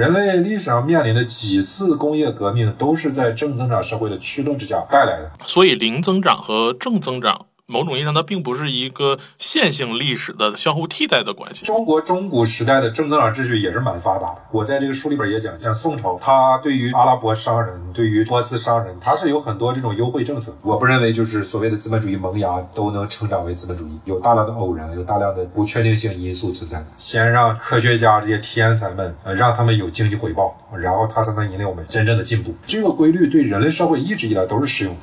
[0.00, 5.30] 人类历史上面临的几次工业革命，都是在正增长社会的驱动之下带来的。
[5.46, 7.44] 所以，零增长和正增长。
[7.70, 11.64] 某种意义上，它并不是一个线性历史的相互替代的关系。
[11.64, 14.42] 中国中古时代的正增长秩序也是蛮发达的。
[14.50, 20.52] 我在这个书里边也讲，像宋朝，它对于阿拉伯商人、对于波斯商人，它是有很多这种优惠政策。
[20.62, 26.84] 我不认为就是所谓的资本主义萌芽都能成长为资本主义，有大量的偶然，有大量的不确定性因素存在。
[26.98, 32.52] 先让科学家这些天才们，呃，让他们有经济回报，然后他才能引领我们真正的进步。
[32.66, 35.00] 这个规律对人类社会一直以来都是适用的。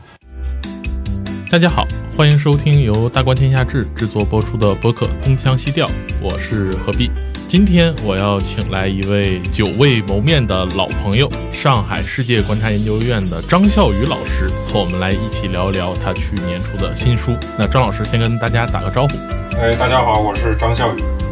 [1.49, 5.85] 大家好，欢迎收听由大观天下志制作播出的播客《东腔西调》，
[6.19, 7.11] 我是何必。
[7.47, 17.37] 今天我要请来一位久未谋面的老朋友，上海世界观察研究院的张笑宇老师，和我们来一起聊聊他去年出的新书。
[17.55, 19.15] 那张老师先跟大家打个招呼。
[19.55, 21.26] 哎，大家好，我是张笑宇。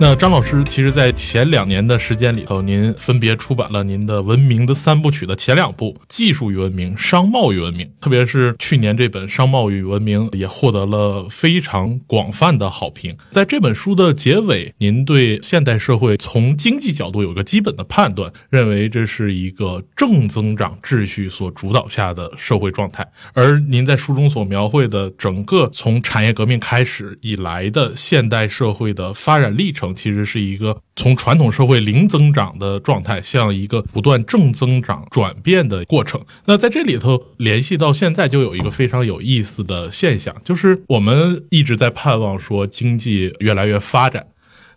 [0.00, 13.16] 那张老师，其实，在前两年的时间里头，您分别出版了您的《文明的三部曲》的前两部《技术与文明》《商贸与文明》，特别是去年这本《商贸与文明》也获得了非常广泛的好评。
[13.30, 23.04] 在这本书的结尾，您对现代社会从经济角度有个基本的判断，认为这是一个正增长秩序所主导下的社会状态。
[23.32, 29.87] 而您在书中所描绘的整个从产业革命开始以来的现代社会的发展历程。
[29.94, 36.20] 其实是一个从传统社会零增长的状态，向一个不断正增长转变的过程。
[36.46, 44.26] 那在这里头联系到现在，就有一个非常有意思的现象，就是我们一直在盼望说经济越来越发展，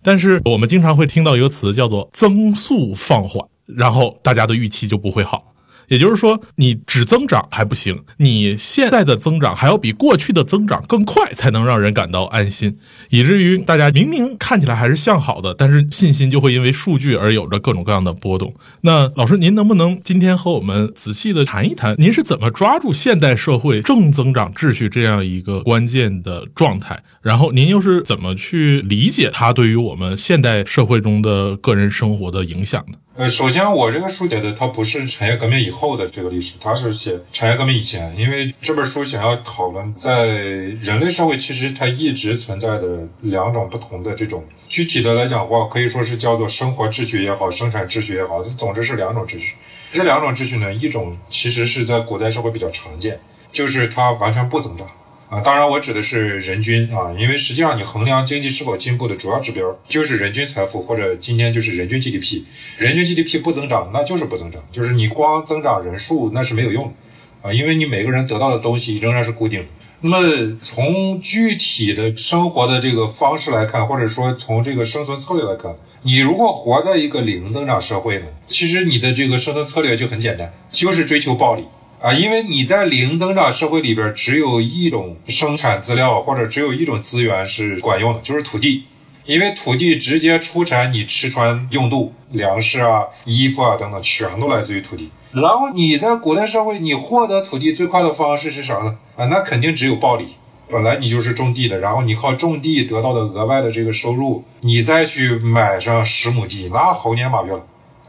[0.01, 5.50] 但是我们经常会听到一个词叫做增速放缓，然后大家的预期就不会好。
[5.91, 12.77] 也就是说，你只增长还不行，你现在的增长还要比过去的增长更快，才能让人感到安心。
[13.09, 18.53] 以至于大家明明看起来还是向好的，但是信心就会因为数据而有着各种各样的波动。
[18.79, 27.03] 那老师，您能不能今天和我们仔细的谈一谈，您是怎么抓住现代社会正增长秩序这样一个关键的状态？
[27.21, 32.97] 然后您又是怎么去理解它对于我们现代社会中的个人生活的影响的？
[33.21, 38.11] 呃，首先我这个书写的它不是产业革命以后的这个历史，它是写产业革命以前。
[38.17, 49.53] 因为这本书想要讨论在人类社会其实它一直存在的两种不同的这种具体的来讲话，可以说是叫做生活秩序也好，生产秩序也好，总之是两种秩序。
[49.91, 53.19] 这两种秩序呢，一种其实是在古代社会比较常见，
[53.51, 54.87] 就是它完全不增长。
[55.31, 62.43] 啊，当然我指的是人均啊，因为实际上你衡量经济是否进步的主要指标就是人均财富，或者今天就是人均 GDP。
[62.77, 69.65] 人均 GDP 不增长，那就是不增长，就是你光增长人数那是没有用的啊，因为你每个人得到的东西仍然是固定。
[70.01, 81.63] 那么从具体的生活的这个方式来看，或者说从这个生存策略来看，你如果活在一个零增长社会呢，其实你的这个生存策略就很简单，就是追求暴利。
[82.01, 88.85] 啊，因为你在零增长社会里边，只有一种生产资料或者只有一种资源是管用的，就是土地。
[89.25, 95.11] 因为土地直接出产你吃穿用度、粮食啊、衣服啊等等，全都来自于土地。
[95.31, 98.97] 然后你在古代社会，你获得土地最快的方式是啥呢？
[99.15, 100.25] 啊，那肯定只有暴利。
[100.71, 107.61] 本来你就是种地的，然后你靠种地得到的额外的这个收入，你再去买上十亩地，那猴年马月了。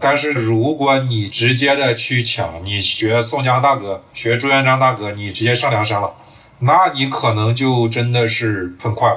[0.03, 6.13] 但是如果你直接的去抢，你学宋江大哥，学朱元璋大哥，你直接上梁山了，
[6.59, 9.09] 那你可能就真的是很快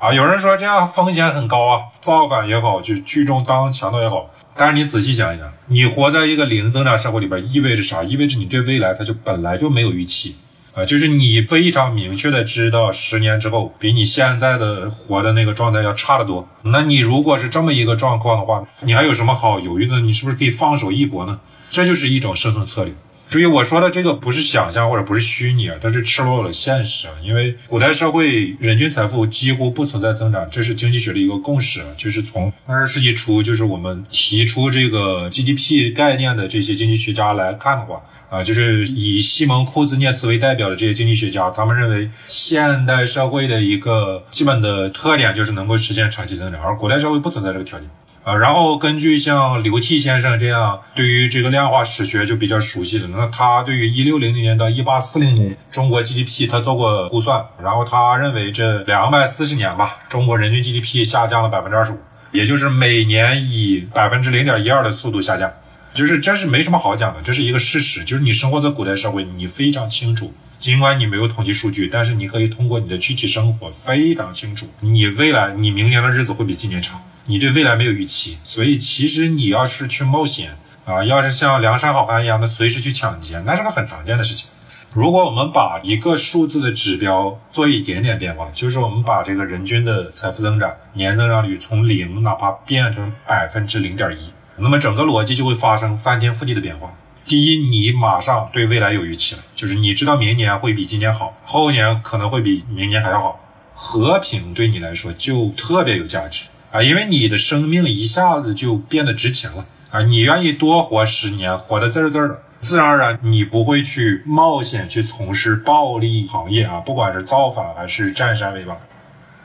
[0.00, 0.12] 啊！
[0.12, 4.28] 有人说这样风险很高啊，造反也好，就聚众当强盗也好。
[4.56, 8.02] 但是你仔细想一想，你活在一个零增长社会里边，意味着啥？
[8.02, 10.34] 意味着你对未来它就本来就没有预期。
[10.74, 16.48] 啊，就是你非常明确的知道，十年之后比你现在的活的那个状态要差得多。
[16.62, 20.00] 那你如果是这么一个状况的话，你还有什么好犹豫的？
[20.00, 21.38] 你是不是可以放手一搏呢？
[21.70, 22.92] 这就是一种生存策略。
[23.26, 27.14] 注意我说的这个不是想象或者不是虚拟啊，它是赤裸裸的现实啊。
[27.22, 31.86] 因为古代社会人均财富几乎不存在增长，这是经济学的一个共识啊。
[31.96, 38.02] 就是从二十世纪初，就是我们提出这个 GDP 概念的这些经济学家来看的话。
[38.34, 47.88] 啊，就是以西蒙库兹涅茨为代表的这些经济学家，他们认为现代社会的一个基本的特点就是能够实现长期增长，而古代社会不存在这个条件。
[48.24, 61.98] 啊，然后根据像刘替先生这样对于这个量化史学就比较熟悉的，那他对于一六零零年到一八四零年中国 GDP 他做过估算，然后他认为这两百四十年吧，中国人均 GDP 下降了百分之二十五，
[62.32, 65.52] 也就是每年以百分之零点一二的速度下降。
[65.94, 68.02] 就是这是没什么好讲的，这是一个事实。
[68.04, 77.00] 就是你生活在古代社会，你非常清楚，尽管你没有统计数据，但是你可以通过你的具体生活非常清楚，你未来你明年的日子会比今年长。
[77.26, 84.50] 你对未来没有预期，所以其实你要是去冒险啊，要是像梁山好汉一样的随时去抢劫，那是个很常见的事情。
[84.92, 96.92] 如果我们把一个数字的指标做一点点变化，就是我们把这个人均的财富增长年增长率从零哪怕变成百分之零点一，那么整个逻辑就会发生翻天覆地的变化。
[97.26, 103.40] 第一，你马上对未来有预期了，就是你知道明年会比今年好，后年可能会比明年还要好。
[103.74, 118.78] 和平对你来说就特别有价值啊，因为你的生命一下子就变得值钱了啊，你愿意多活十年，活得滋儿滋儿的，自然而然你不会去冒险去从事暴利行业啊，不管是造反还是占山为王。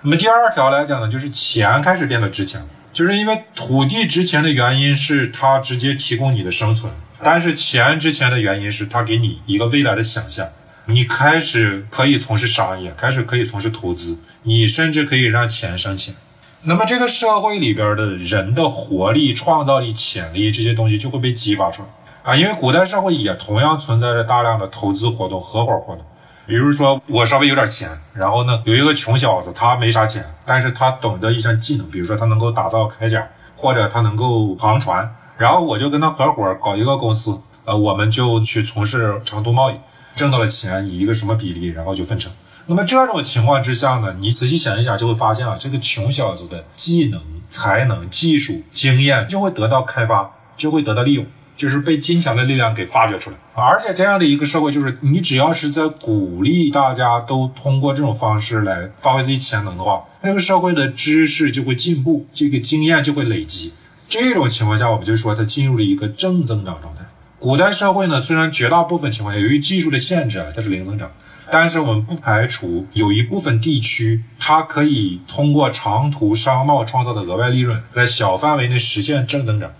[0.02, 6.92] 那么第二条来讲呢，就是钱开始变得值钱了，就是因为土地值钱的原因是它直接提供你的生存。
[7.22, 10.48] 但是钱值钱的原因是它给你一个未来的想象，
[10.86, 16.16] 你开始可以从事商业，开始可以从事投资，你甚至可以让钱生钱。
[16.64, 21.88] 那么这个社会里边的人的活力、创造力、潜力这些东西就会被激发出来
[22.24, 22.36] 啊！
[22.36, 26.06] 因为古代社会也同样存在着大量的投资活动、合伙活动。
[26.50, 33.24] 比如说我稍微有点钱，然后呢有一个穷小子，他没啥钱，但是他懂得一项技能，比如说他能够打造铠甲，
[33.56, 35.08] 或者他能够航船。
[35.38, 39.76] 然后我就跟他合伙搞一个公司，呃，我们就去从事长途贸易，
[40.16, 42.32] 挣到了钱以一个什么比例，然后就分成。
[42.66, 53.38] 那么这种情况之下呢，你仔细想一想就会发现啊，这个穷小子的技能、才能、技术、经验就会得到开发，就会得到利用，就是被金钱的力量给发掘出来。
[53.60, 63.74] 而且这样的一个社会，就是你只要是在鼓励大家都通过这种方式来发挥自己潜能的话，那个社会的知识就会进步，这个经验就会累积。
[64.08, 67.02] 这种情况下，我们就说它进入了一个正增长状态。
[67.38, 71.10] 古代社会呢，虽然绝大部分情况下由于技术的限制啊，它是零增长，
[71.52, 79.72] 但是我们不排除有一部分地区，它可以通过长途商贸创造的额外利润，在小范围内实现正增长。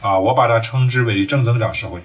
[0.00, 2.00] 啊，我把它称之为正增长社会。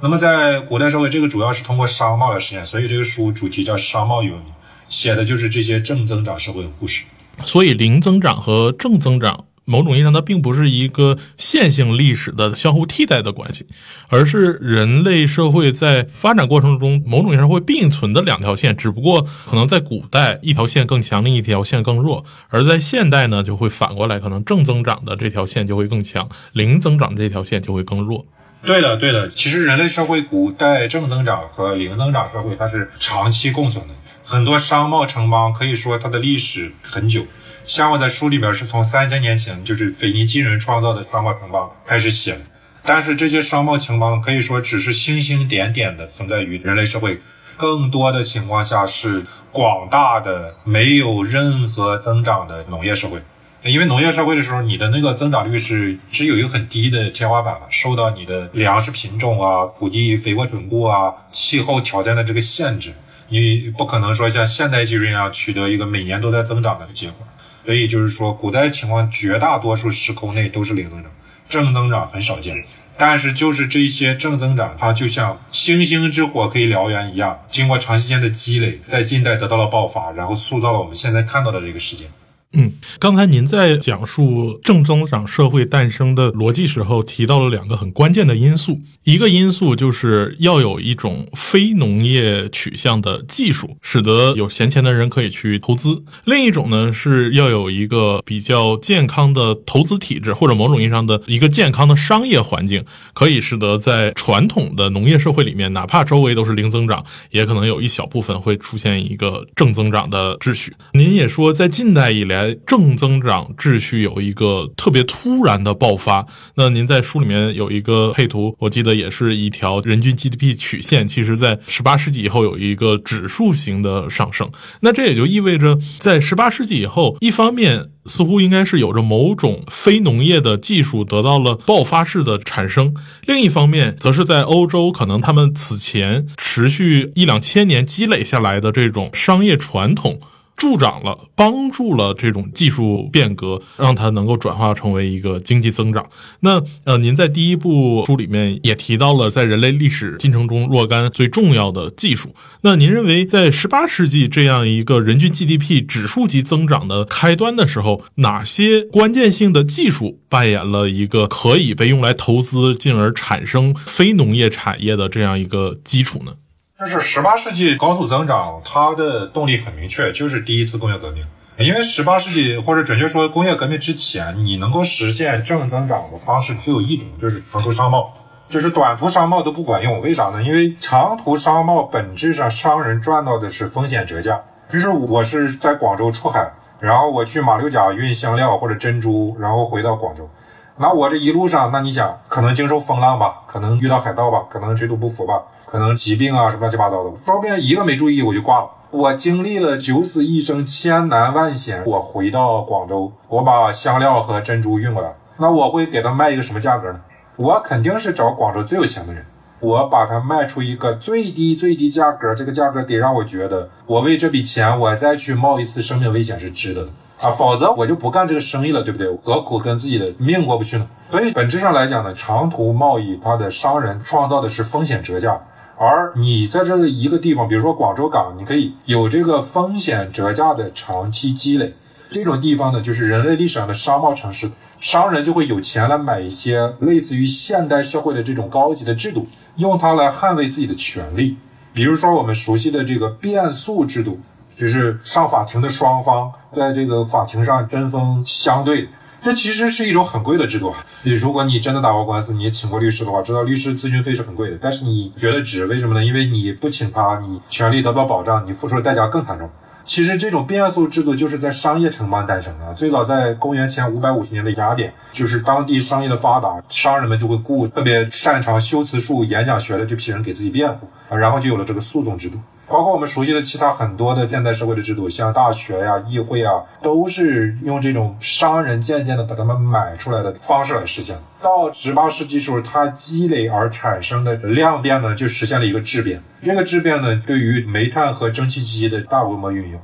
[0.00, 4.48] 那么在古代社会，这个主要是通过商贸来实现，所以这个书主题叫《商贸与文明》，
[4.88, 7.04] 写的就是这些正增长社会的故事。
[7.44, 9.46] 所以零增长和正增长。
[9.68, 13.66] 某种意义上，它并不是一个线性历史的相互替代的关系，
[14.06, 18.76] 而是人类社会在发展过程中某种意义上会并存的两条线。
[18.76, 28.24] 只不过可能在古代一条线更强，另一条线更弱；而在现代呢，就会反过来，可能正增长的这条线就会更强，零增长这条线就会更弱。
[28.66, 29.28] 对的，对的。
[29.30, 37.24] 其实人类社会古代正增长和零增长社会它是长期共存的，很多商贸城邦可以说它的历史很久。
[37.62, 42.36] 像我在书里边是从三千年前，就是腓尼基人创造的商贸城邦开始写，
[42.84, 47.20] 但是这些商贸城邦可以说只是星星点点的存在于人类社会，
[47.56, 53.20] 更多的情况下是广大的没有任何增长的农业社会，
[53.66, 62.92] 因为农业社会的时候，你的那个增长率是只有一个很低的天花板了，受到你的粮食品种啊、土地肥沃程度啊、气候条件的这个限制，
[63.28, 67.26] 你不可能说像现代技术一样取得一个每年都在增长的结果。
[67.64, 71.10] 所以就是说，古代情况绝大多数时空内都是零增长，
[71.48, 72.54] 正增长很少见。
[72.96, 82.04] 但是就是这些正增长，它就像星星之火可以燎原一样，经过长时间的积累，在近代得到了爆发，然后塑造了我们现在看到的这个世界。
[82.52, 88.80] 嗯，刚才您在讲述正增长社会诞生的逻辑时候，提到了两个很关键的因素。
[89.04, 110.72] 一个因素就是要有一种非农业取向的技术，使得有闲钱的人可以去投资；另一种呢，是要有一个比较健康的投资体制，或者某种意义上的一个健康的商业环境，可以使得在传统的农业社会里面，哪怕周围都是零增长，也可能有一小部分会出现一个正增长的秩序。
[110.94, 112.45] 您也说，在近代以来。
[112.66, 116.26] 正增长秩序有一个特别突然的爆发。
[116.54, 124.50] 那您在书里面有一个配图，我记得也是一条人均 GDP 曲线，其实在十八世纪以后有一个指数型的上升。
[124.80, 132.92] 那这也就意味着，在十八世纪以后，一方面似乎应该是有着某种非农业的技术得到了爆发式的产生；
[133.26, 140.20] 另一方面，则是在欧洲，可能他们此前持续一两千年积累下来的这种商业传统。
[140.56, 146.08] 助长了，帮助了这种技术变革，让它能够转化成为一个经济增长。
[146.40, 152.34] 那呃，您在第一部书里面也提到了，在人类历史进程中若干最重要的技术。
[152.62, 166.32] 那您认为，在十八世纪这样一个人均 GDP 指数级增长的开端的时候，哪些关键性的技术扮演了一个可以被用来投资，进而产生非农业产业的这样一个基础呢？
[166.78, 171.24] 就是十八世纪高速增长，它的动力很明确，就是第一次工业革命。
[171.56, 178.12] 因为十八世纪或者准确说工业革命之前，你能够实现正增长的方式只有一种，就是长途商贸，
[178.50, 180.02] 就是短途商贸都不管用。
[180.02, 180.42] 为啥呢？
[180.42, 190.28] 因为长途商贸本质上商人赚到的是风险折价，就是我是在广州出海，然后我去马六甲运香料或者珍珠，然后回到广州。
[190.76, 198.70] 那我这一路上，那你想，可能经受风浪吧，可能遇到海盗吧，可能水土不服吧，可能疾病啊什么乱七八糟的，说不定一个没注意我就挂了。
[198.90, 207.00] 我经历了九死一生、千难万险，我回到广州，我把香料和珍珠运过来，那我会给他卖一个什么价格呢？
[207.34, 209.26] 我肯定是找广州最有钱的人，
[209.60, 216.90] 我把它卖出一个最低最低价格，这个价格得让我觉得，我为这笔钱我再去冒一次生命危险是值得的。
[217.20, 219.08] 啊，否则我就不干这个生意了，对不对？
[219.24, 220.86] 何苦跟自己的命过不去呢？
[221.10, 225.40] 所以本质上来讲呢，长途贸易它的商人创造的是风险折价，
[225.78, 231.74] 而你在这个一个地方，比如说广州港，你可以有这个风险折价的长期积累。
[232.08, 241.36] 这种地方呢，就是人类历史上的商贸城市，商人就会有钱来买一些类似于现代社会的这种高级的制度，用它来捍卫自己的权利。
[241.72, 244.18] 比如说我们熟悉的这个变速制度。
[244.58, 248.88] 就是上法庭的双方在这个法庭上针锋相对，
[249.26, 250.86] 这其实是一种很贵的制度啊。
[251.02, 254.56] 你如果你真的打过官司，你请过律师的话，知道律师咨询费是很贵的。
[254.62, 255.66] 但是你觉得值？
[255.66, 256.04] 为什么呢？
[256.06, 259.50] 因为你不请他，你权利得不到保障，你付出的代价更惨重。
[259.82, 262.72] 其实这种变诉制度就是在商业城邦诞生的。
[262.74, 272.38] 最早在公元前五百五十年的雅典，就是当地商业的发达，商人们就会雇特别擅长修辞术、演讲学的这批人给自己辩护，然后就有了这个诉讼制度。
[272.68, 281.16] 包括我们熟悉的其他很多的现代社会的制度，像大学呀、议会啊，都是用这种商人渐渐的把他们买出来的方式来实现。
[281.40, 286.20] 到十八世纪时候，它积累而产生的量变呢，就实现了一个质变。
[286.44, 289.80] 这个质变呢，对于煤炭和蒸汽机的大规模运用。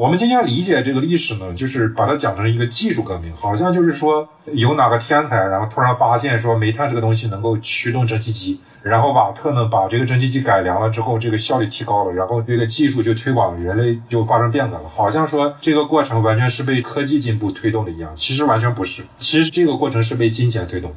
[0.00, 20.94] 我们今天理解这个历史呢，就是把它讲成一个技术革命，好像就是说有哪个天才，然后突然发现说煤炭这个东西能够驱动蒸汽机，然后瓦特呢把这个蒸汽机改良了之后，这个效率提高了，然后这个技术就推广了，人类就发生变革了，好像说这个过程完全是被科技进步推动的一样，其实完全不是，其实这个过程是被金钱推动。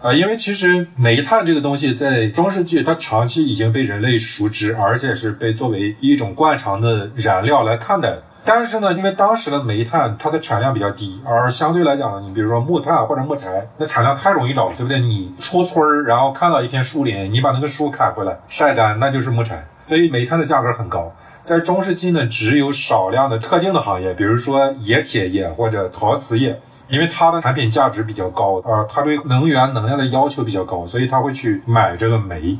[0.00, 8.18] 啊，因为其实煤炭这个东西在中世纪，它长期已经被人类熟知，而且是被作为一种惯常的燃料来看待。
[8.44, 15.00] 但是呢，因为当时的煤炭它的产量比较低，而相对来讲呢，你比如说木炭或者木柴，那产量太容易找，对不对？
[15.00, 19.66] 你出村儿，然后看到一片树林，你把那个树砍回来晒干，那就是木柴。
[19.88, 21.12] 所以煤炭的价格很高。
[21.42, 26.60] 在中世纪呢，只有少量的特定的行业，比如说冶铁业或者陶瓷业。
[26.86, 32.58] 因为它的产品价值比较高，呃，它对能源能量的要求比较高，所以他会去买这个煤。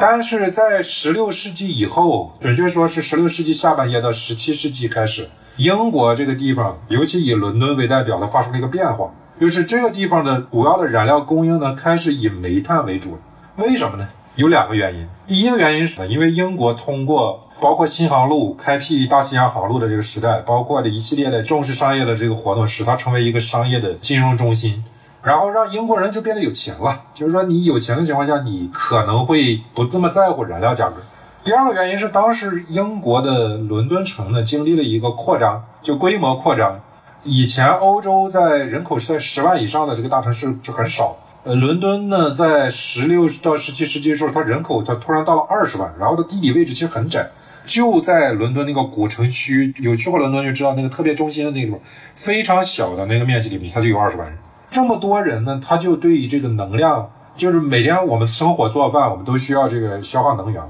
[0.00, 13.18] 但是在十六世纪以后，准确说是十六世纪下半叶到十七世纪开始，英国这个地方，尤其以伦敦为代表的，发生了一个变化，就是这个地方的主要的燃料供应呢，开始以煤炭为主。
[13.56, 14.08] 为什么呢？
[14.36, 15.06] 有两个原因。
[15.28, 17.46] 第一个原因是呢，因为英国通过。
[17.60, 24.82] 包括新航路开辟大西洋航路的这个时代，包括这一系列的重视商业的这个活动，使它成为一个商业的金融中心，
[25.22, 27.02] 然后让英国人就变得有钱了。
[27.14, 30.96] 就是说，你有钱的情况下，你可能会不那么在乎燃料价格。
[31.42, 36.80] 第二个原因是，当时英国的伦敦城呢经历了一个扩张，就规模扩张。
[37.22, 47.30] 以前欧洲在人口是在十万以上的这个大城市是很少，呃，伦敦呢在十六到十七世纪的时候，它人口它突然到了二十万，然后它地理位置其实很窄。
[47.66, 51.78] 就在伦敦那个古城区，有去过伦敦就知道那个特别中心的那种
[52.14, 54.36] 非常小的那个面积里面，它就有二十万人。
[54.70, 60.62] 这么多人呢，他就对于这个能量，就是每天我们生火做饭，我们都需要这个消耗能源，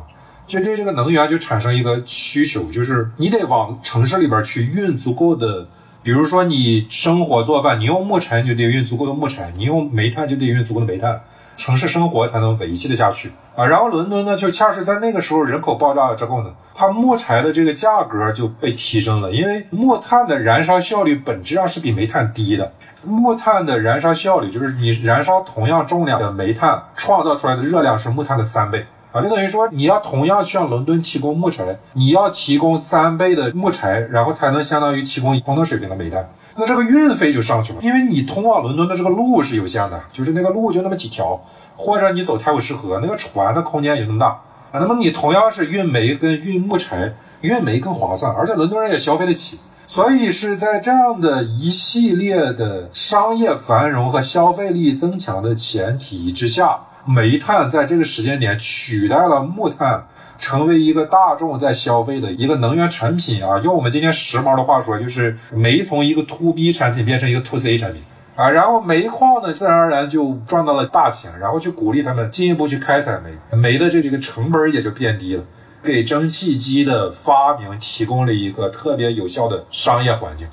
[0.47, 5.69] 就对这个能源就产生一个需求，就是你得往城市里边去运足够的，
[6.03, 11.21] 比如说你生火做饭，你用木柴就得运足够的木柴，你用煤炭就得运足够的煤炭。
[11.57, 36.29] 城市生活才能维系的下去啊，然后伦敦呢，就恰是在那个时候人口爆炸了之后呢，它木材的这个价格就被提升了，因为木炭的燃烧效率本质上是比煤炭低的，木炭的燃烧效率就是你燃烧同样重量的煤炭创造出来的热量是木炭的三倍啊，就等于说你要同样向伦敦提供木材，你要提供三倍的木材，然后才能相当于提供同等水平的煤炭。
[36.57, 41.41] 那这个运费就上去了，因为你通往伦敦的这个路是有限的，就是那个路就那么几条，
[41.77, 44.27] 或者你走泰晤士河，那个船的空间也那么大
[44.71, 44.79] 啊。
[44.79, 49.59] 那么你同样是运煤跟运木材，运煤更划算，而且伦敦人也消费得起。
[49.91, 60.05] 所以是在这样的一系列的商业繁荣和消费力增强的前提之下，煤炭在这个时间点取代了木炭，
[60.39, 63.59] 成为一个大众在消费的一个能源产品啊。
[63.65, 68.01] 用我们今天时髦的话说，就是煤从一个 to B 产品变成一个 to C 产品
[68.37, 68.49] 啊。
[68.49, 75.43] 然后煤矿呢，自然而然就赚到了大钱，然后去鼓励他们进一步去开采煤，煤的这这个成本也就变低了，
[75.83, 80.47] 给蒸汽机的发明提供了一个特别有效的商业环境。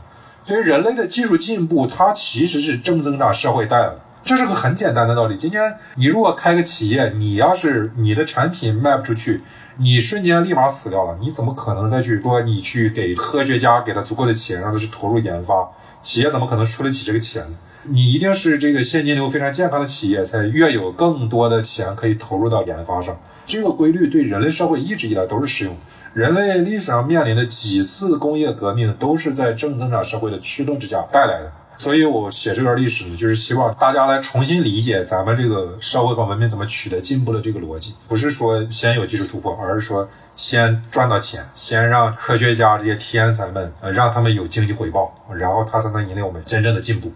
[0.44, 4.00] 所以，人类的技术进步，它其实是正增长社会带来的。
[4.24, 5.38] 这是个很简单的道理。
[5.38, 9.42] 今天你如果开个企业，你要是你的产品卖不出去，
[9.78, 11.18] 你瞬间立马死掉了。
[11.22, 15.70] 你怎么可能再去说你去给科学家给他足够的钱，让他去投入研发？
[16.02, 17.58] 企业怎么可能出得起这个钱呢？
[17.84, 23.18] 你一定是这个现金流非常健康的企业，才越有更多的钱可以投入到研发上。
[23.48, 25.76] 这个规律对人类社会一直以来都是适用。
[26.14, 31.52] 人类历史上面临的几次工业革命，都是在正增长社会的驱动之下带来的。
[31.80, 37.94] 所以我写这段历史，就是希望大家来重新理解咱们这个社会和文明怎么取得进步的这个逻辑。
[38.08, 47.12] 不是说先有技术突破，而是说先赚到钱，先让科学家这些天才们，呃，让他们有经济回报，然后他才能引领我们真正的进步。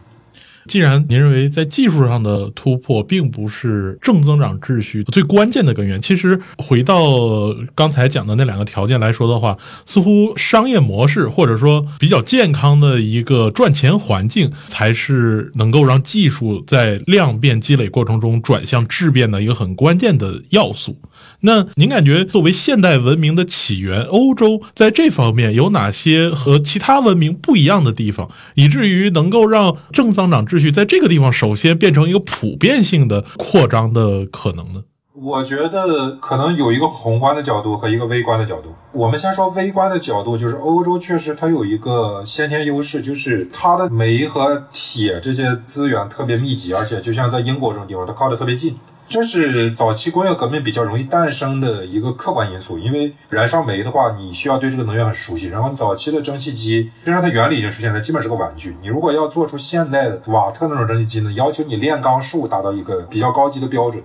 [0.68, 20.98] 既然您认为在技术上的突破并不是正增长秩序最关键的根源，其实回到刚才讲的那两个条件来说的话，似乎商业模式或者说比较健康的一个赚钱环境，才是能够让技术在量变积累过程中转向质变的一个很关键的要素。
[21.42, 34.84] 那您感觉作为现代文明的起源，欧洲在这方面有哪些和其他文明不一样的地方，以至于能够让正增长秩序在这个地方首先变成一个普遍性的扩张的可能呢？
[35.24, 38.74] 我觉得可能有一个宏观的角度和一个微观的角度。
[38.92, 48.76] 我们先说微观的角度，就是欧洲确实它有一个先天优势，就是它的煤和铁这些资源特别密集，而且就像在英国这种地方，它靠得特别近。
[49.08, 55.50] 这是早期工业革命比较容易诞生的一个客观因素，因为燃烧煤的话，你需要对这个能源很熟悉。
[55.50, 58.76] 然后早期的蒸汽机，虽然它原理已经出现了，基本是个玩具。
[58.82, 64.02] 你如果要做出现代的瓦特那种蒸汽机呢，要求你炼钢术达到一个比较高级的标准。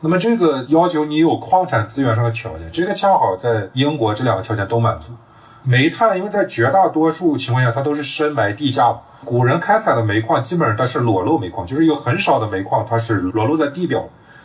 [0.00, 5.12] 那么这个要求你有矿产资源上的条件，这个恰好在英国这两个条件都满足。
[5.62, 8.96] 煤炭，因为在绝大多数情况下它都是深埋地下，
[9.26, 14.02] 古人开采的煤矿基本上它是裸露煤矿，就是有很少的煤矿它是裸露在地表。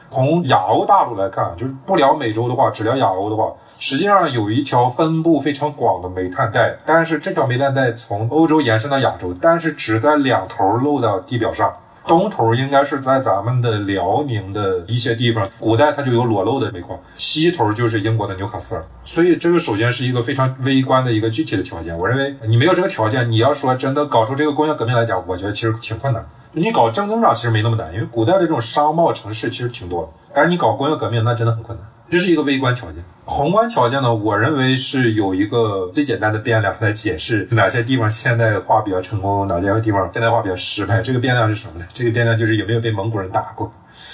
[0.10, 11.74] 从亚欧大陆来看，就是不聊美洲的话，只聊亚欧的话，实际上有一条分布非常广的煤炭带，但是这条煤炭带从欧洲延伸到亚洲，但是只在两头露到地表上，
[12.08, 21.98] 东头应该是在咱们的辽宁的一些地方，古代它就有裸露的煤矿，西头就是英国的纽卡斯尔，所以这个首先是一个非常微观的一个具体的条件。
[21.98, 26.24] 我认为你没有这个条件，你要说真的搞出这个工业革命来讲，我觉得其实挺困难。
[26.54, 30.10] 你搞正增长其实没那么难，因为古代的这种商贸城市其实挺多的。
[30.34, 31.88] 但是你搞工业革命，那真的很困难。
[32.10, 33.04] 这是一个微观条件。
[33.28, 41.02] 宏观条件呢，我认为是有一个最简单的变量来解释哪些地方现代化比较成功，哪些地方现代化比较失败。
[41.02, 41.86] 这个变量是什么呢？
[41.90, 43.72] 这个变量就是有没有被蒙古人打过。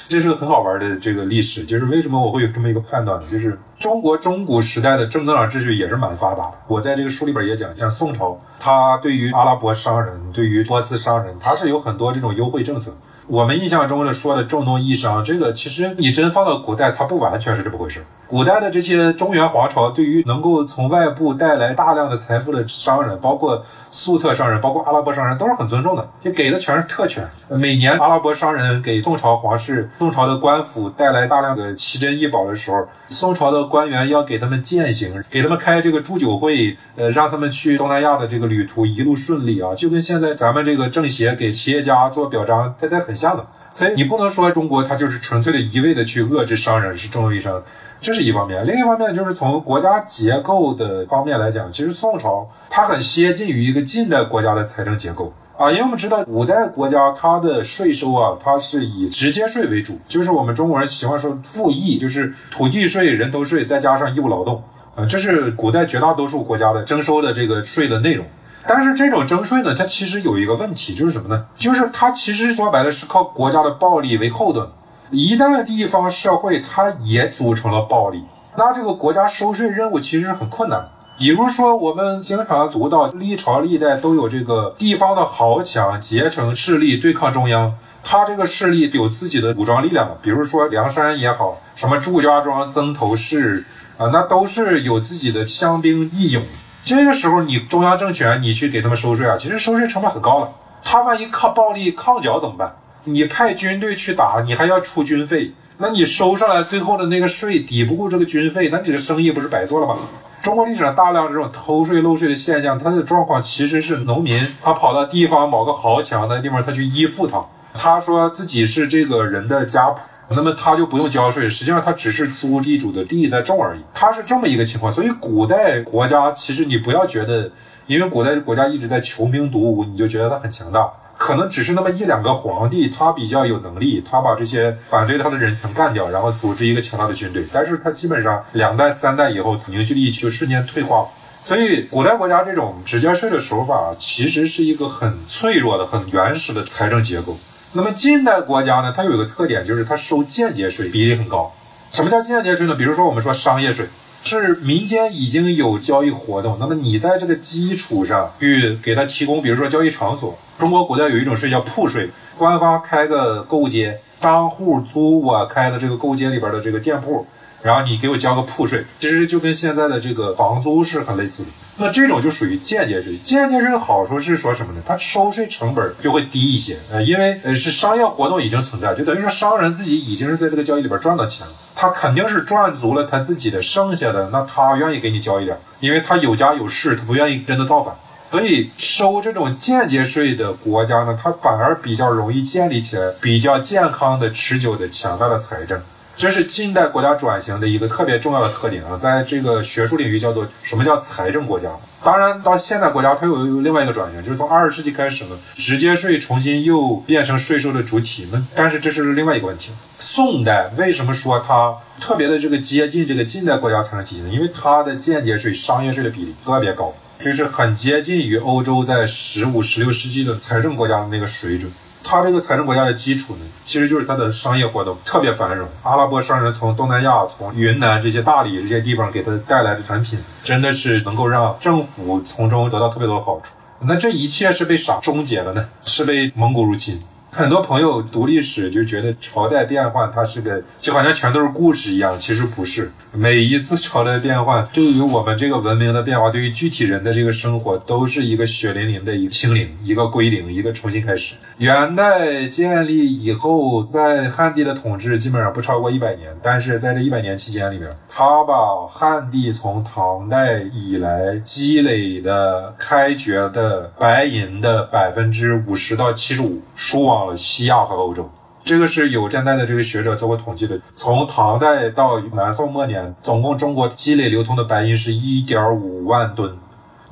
[0.08, 3.28] 这是个很好玩的这个历史，就是为什么我会有这么一个判断呢？
[3.30, 6.54] 就是中国中古时代的正增长秩序也是蛮发达的。
[6.68, 12.96] 我在这个书里边也讲，像宋朝，它对于阿拉伯商人、对于波斯商人，它是有很多这种优惠政策。
[13.28, 18.04] 我们印象中的说的重农抑商，这个其实你真放到古代，它不完全是这么回事。
[18.32, 27.30] 古代的这些中原皇朝，对于能够从外部带来大量的财富的商人，包括粟特商人，包括阿拉伯商人，都是很尊重的，就给的全是特权。
[27.50, 43.46] 每年阿拉伯商人给宋朝皇室、宋朝的官府带来大量的奇珍异宝的时候，宋朝的官员要给他们践行，给他们开这个祝酒会，呃，让他们去东南亚的这个旅途一路顺利啊，就跟现在咱们这个政协给企业家做表彰，它它很像的。
[43.74, 47.62] 所以你不能说中国它就是纯粹的一味的去遏制商人是重要医生，
[48.02, 48.66] 这是一方面。
[48.66, 64.64] 另一方面就是从国家结构的方面来讲，其实宋朝它很接近于一个近代国家的财政结构啊，因为我们知道古代国家它的税收啊，它是以直接税为主，就是我们中国人喜欢说赋役，就是土地税、人头税再加上义务劳动
[64.96, 68.26] 啊，这是古代绝大多数国家的征收的这个税的内容。
[68.68, 71.46] 但是这种征税呢，它其实有一个问题，就是什么呢？
[71.56, 74.68] 就是它其实说白了是靠国家的暴力为后盾。
[75.12, 78.24] 一旦地方社会它也组成了暴力，
[78.58, 80.90] 那这个国家收税任务其实是很困难的。
[81.20, 90.18] 比如说，我们经常读到历朝历代都有这个地方的豪强结成势力对抗中央，他这个势力有自己的武装力量。
[90.22, 93.66] 比如说梁山也好，什么祝家庄、曾头市
[93.98, 96.42] 啊，那都是有自己的乡兵义勇。
[96.84, 100.50] 这个时候，你中央政权你去给他们收税啊，其实收税成本很高了。
[100.84, 102.78] 他万一抗暴力抗剿怎么办？
[103.06, 109.98] 你派军队去打，你还要出军费，那你收上来最后的那个税抵不过这个军费，那你这个生意不是白做了吗？
[110.44, 120.00] 中国历史上大量这种偷税漏税的现象，它的状况其实是农民他跑到地方某个豪强的地方，他去依附他，他说自己是这个人的家仆，
[120.36, 124.92] 那么他就不用交税，实际上他只是租地主的地在种而已，他是这么一个情况。
[124.92, 127.52] 所以古代国家其实你不要觉得，
[127.86, 130.92] 因为古代国家一直在穷兵黩武，你就觉得他很强大。
[131.22, 137.46] 可能只是那么一两个皇帝，他比较有能力，他把这些反对他的人全干掉，然后组织一个强大的军队。
[137.54, 141.08] 但是他基本上两代三代以后，凝聚力就瞬间退化。
[141.44, 147.38] 所以古代国家这种直接税的手法，其实是一个很脆弱的、很原始的财政结构。
[147.74, 151.54] 那么近代国家呢，它有一个特点，就是它收间接税比例很高。
[151.92, 152.74] 什么叫间接税呢？
[152.74, 153.86] 比如说我们说商业税。
[154.24, 160.38] 是民间已经有交易活动，那么你在这个基础上去给他提供，比如说交易场所。
[160.58, 162.08] 中国古代有一种税叫铺税，
[162.38, 167.26] 官方开个购物街，商户租我开的这个购物街里边的这个店铺。
[167.64, 171.50] 然后你给我交个铺税，其实就跟现在的这个房租是很类似的。
[171.78, 173.16] 那这种就属于间接税。
[173.18, 174.82] 间接税的好处是说什么呢？
[174.86, 187.96] 它收税成本就会低一些，呃，因为呃是商业活动已经存在，就等于说商人自己已经是在这个交易里边赚到钱了，他肯定是赚足了他自己的剩下的，那他愿意给你交一点，因为他有家有室，他不愿意真的造反。
[188.32, 195.82] 所以收这种间接税的国家呢，它反而比较容易建立起来比较健康的、持久的、强大的财政。
[196.22, 201.68] 这是近代国家转型的一个特别重要的特点啊，在这个学术领域叫做什么叫财政国家？
[202.04, 208.28] 当然，到现代国家它有另外一个转型，就是从二十世纪开始呢，直接税重新又变成税收的主体。
[208.32, 209.72] 那但是这是另外一个问题。
[210.00, 214.30] 宋代为什么说它特别的这个接近这个近代国家财政体系呢？
[214.32, 216.94] 因为它的间接税、商业税的比例特别高，
[217.26, 221.72] 就是很接近于欧洲在十五、十六世纪的财政国家的那个水准。
[222.04, 225.68] 它这个财政国家的基础呢，其实就是它的商业活动特别繁荣。
[225.84, 233.54] 阿拉伯商人从东南亚、从云南这些大理这些地方给他带来的产品，真的是能够让政府从中得到特别多的好处。
[233.80, 235.68] 那这一切是被啥终结了呢？
[235.84, 237.02] 是被蒙古入侵。
[237.34, 242.92] 很多朋友读历史就觉得朝代变换它是个就好像全都是故事一样，其实不是。
[243.14, 251.36] 每一次朝代变换对于我们这个文明的变化，对于具体人的这个生活，都是一个血淋淋的一个清零，一个归零，一个重新开始。
[251.58, 267.21] 元代建立以后，在汉地的统治基本上不超过一百年，但是在这一百年期间里面，他把汉地从唐代以来积累的开掘的白银的百分之五十到七十五输往。
[267.26, 268.30] 了西亚和欧洲，
[268.64, 270.80] 这个是有现代的这个学者做过统计的。
[270.94, 276.58] 从唐代到南宋末年，总共中国积累流通的白银是一点五万吨。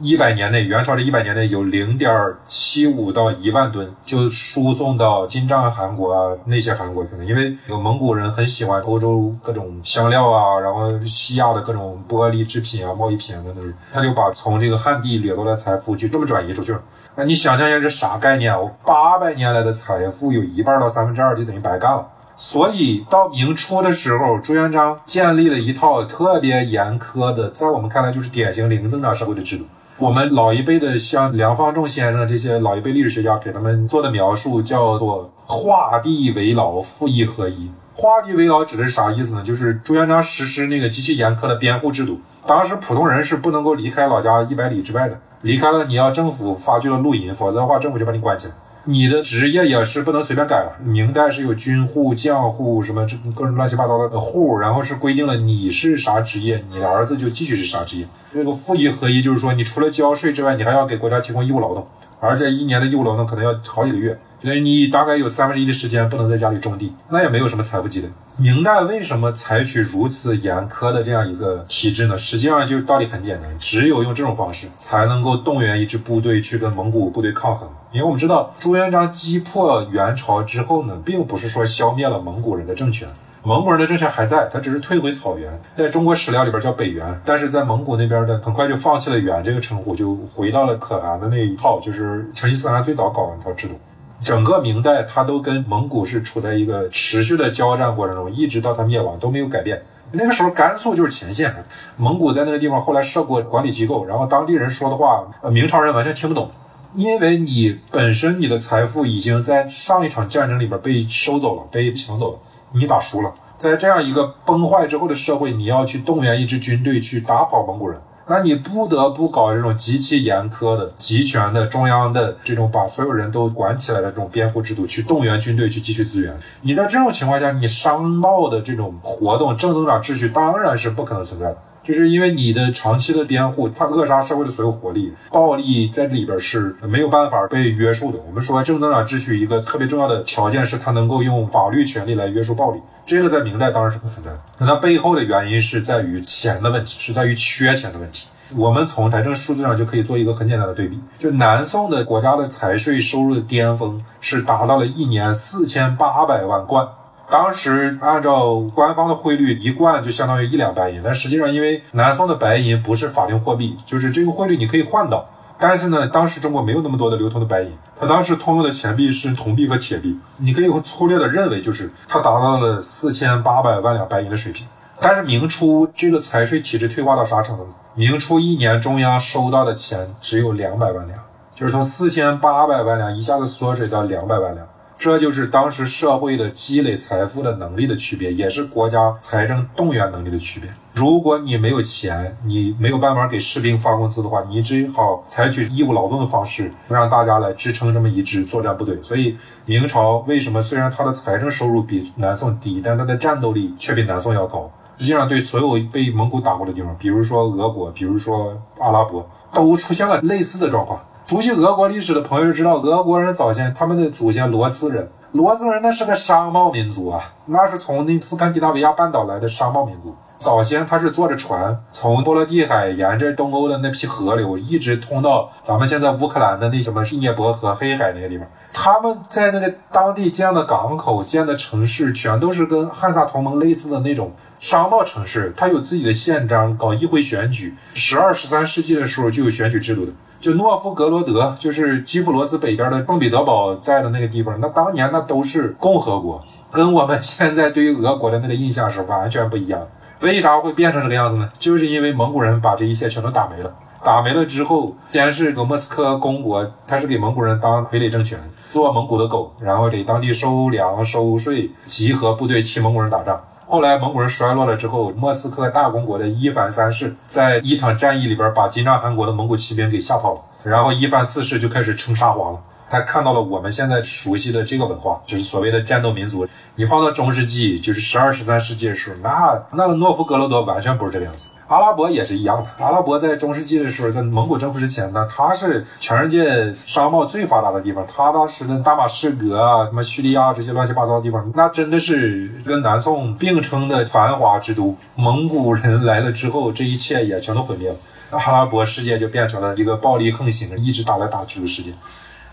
[0.01, 2.09] 一百年内，元朝这一百年内有零点
[2.47, 7.25] 七五到一万吨就输送到金帐汗国啊那些汗国去了。
[7.25, 16.81] 因为有蒙古人很喜欢欧洲各种香料啊，然后西亚的各种玻璃制品啊、贸易品啊等等，他就把从这个汉地掠夺的财富就这么转移出去了。
[17.19, 18.57] 那你想象一下，这啥概念？
[18.57, 22.07] 我八百年来的财富有一半到三分之二就等于白干了。
[22.37, 29.65] 所以到明初的时候，朱元璋建立了一套特别严苛的，在我们看来就是典型零增长社会的制度。
[29.97, 37.69] 我们老一辈的像梁方仲先生这些老一辈历史学家给他们做的描述叫做“画地为牢，富役合一”。
[37.93, 39.43] 画地为牢指的是啥意思呢？
[39.43, 45.19] 就是朱元璋实施那个极其严苛的编户制度，当时普通人是不能够离开老家一百里之外的。
[45.41, 48.53] 离开了，你要政府发具了录音，否则的话，政府就把你关起来。
[48.85, 50.75] 你的职业也是不能随便改了。
[50.83, 58.07] 明代是有军户、将户什么这各种乱七八糟的户，然后是规定了你是啥职业，你的儿子就继续是啥职业。
[58.33, 61.87] 这个赋役合一，就是说你除了交税之外，你还要给国家提供义务劳动，
[62.19, 64.19] 而且一年的义务劳动可能要好几个月。
[64.41, 68.07] 所以你大概有三分之一的时间不能在家里种地，那也没有什么财富积累。
[68.37, 72.17] 明代为什么采取如此严苛的这样一个体制呢？
[72.17, 77.67] 实际上就是道理很简单，只有用这种方式才能够动员一支部队去跟蒙古部队抗衡。
[77.91, 83.09] 因为我们知道朱元璋击破元朝之后呢，并不是说消灭了蒙古人的政权，
[83.43, 93.79] 蒙古人的政权还在，他只是退回草原，在中国史料里边叫北元，但是在蒙古那边呢，很快就放弃了元这个称呼，就回到了可汗的那一套，就是成吉思汗最早搞的那套制度。
[94.19, 99.81] 整个明代，他都跟蒙古是处在一个持续的交战过程中，一直到他灭亡都没有改变。
[100.11, 101.53] 那个时候，甘肃就是前线，
[101.95, 106.51] 蒙古在那个地方后来设过管理机构，然后当地人说的话，呃，明朝人完全听不懂，
[106.93, 112.39] 因为你本身你的财富已经在上一场战争里边被收走了，被抢走了，
[112.73, 117.99] 你打输了，在这样一个崩坏之后的社会，你要去动员一支军队去打跑蒙古人。
[118.31, 126.37] 那你不得不搞这种极其严苛的集权的中央的这种把所有人都管起来的这种辩护制度，去动员军队去继续支援。
[126.61, 131.57] 你在这种情况下，你商贸的这种活动、正增长秩序当然是不可能存在的。
[131.89, 138.19] 就是因为你的长期的辩护，它扼杀社会的所有活力，暴力在里边是没有办法被约束的。
[138.27, 144.39] 我们说正增长秩序一个特别重要的条件是它能够用法律权利来约束暴力，这个在明代当然是不存在的。
[144.59, 148.27] 那它背后的原因是在于钱的问题，是在于缺钱的问题。
[148.55, 156.87] 我们从财政数字上就可以做一个很简单的对比，就南宋的国家的财税收入的巅峰是达到了一年四千八百万贯。
[157.31, 161.01] 当时按照官方的汇率，一贯就相当于一两白银。
[161.03, 165.29] 但实际上，因为南宋的白银不是法定货币，就是这个汇率你可以换到。
[165.59, 170.17] 但是呢，当时中国没有那么多的流通的白银，它当时通用的钱币是铜币和铁币。
[170.37, 174.65] 你可以粗略的认为，就是它达到了四千八百万两白银的水平。
[175.01, 177.69] 但是明初这个财税体制退化到啥程度呢？
[177.93, 181.19] 明初一年中央收到的钱只有两百万两，
[181.53, 184.65] 就是从四千八百万两一下子缩水到两百万两。
[184.99, 190.69] 这就是当时社会的积累财富的能力的区别，也是国家财政动员能力的区别。
[190.93, 199.01] 如果你没有钱，你没有办法给士兵发工资的话，你只好采取义务劳动的方式，让大家来支撑这么一支作战部队。
[199.01, 204.69] 所以明朝为什么虽然它的财政收入比南宋低，但它的战斗力却比南宋要高？
[204.97, 210.99] 实际上，对所有被蒙古打过的地方，比如说俄国，比如说阿拉伯，都出现了类似的状况。
[211.29, 220.15] 熟悉俄国历史的朋友知道，俄国人早先他们的祖先罗斯人，罗斯人那是个商贸民族啊，那是从那斯堪的纳维亚半岛来的商贸民族。
[220.39, 228.47] 早先他是坐着船从波罗的海沿着东欧的那批河流，一直通到咱们现在乌克兰的那什么涅伯河、黑海那个地方。
[228.73, 235.53] 他们在那个当地建的港口、建的城市，全都是跟汉萨同盟类似的那种商贸城市。
[235.55, 237.75] 它有自己的宪章，搞议会选举。
[237.93, 240.11] 十二、十三世纪的时候就有选举制度的。
[240.39, 249.81] 就诺夫格罗德，就是基辅罗斯北边的圣彼得堡在的那个地方，那当年那都是共和国，跟我们现在对于俄国的那个印象是完全不一样。
[250.21, 251.49] 为啥会变成这个样子呢？
[251.59, 253.73] 就是因为蒙古人把这一切全都打没了。
[254.01, 258.39] 打没了之后，先是个莫斯科公国，他是给蒙古人当傀儡政权，
[258.71, 263.41] 做蒙古的狗，然后给当地收粮收税，集合部队替蒙古人打仗。
[263.69, 272.59] 后来蒙古人衰落了之后，莫斯科大公国的伊凡三世在一场战役里边把金帐汗国的蒙古骑兵给吓跑了，然后伊凡四世就开始称沙皇了。
[272.89, 276.47] 他看到了我们现在熟悉的这个文化，就是所谓的战斗民族。
[276.77, 281.45] 你放到中世纪，就是十二、十三世纪的时候，那那个诺夫哥罗德完全不是这个样子。
[281.69, 282.83] 阿拉伯也是一样的。
[282.83, 288.03] 阿拉伯在中世纪的时候，在蒙古征服之前呢，它是全世界商贸最发达的地方。
[288.11, 294.97] 它当时的大马士革啊、什么叙利亚这些乱七八糟的地方，那真的是跟南宋并称的繁华之都。
[295.15, 297.95] 蒙古人来了之后，这一切也全都毁灭了。
[298.31, 301.91] 阿拉伯世界就变成了一个暴力横行、一直打来打去的世界。